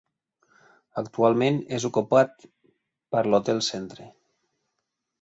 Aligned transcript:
Actualment 1.01 1.59
és 1.79 1.87
ocupat 1.91 2.49
per 3.17 3.25
l'hotel 3.31 3.65
Centre. 3.71 4.13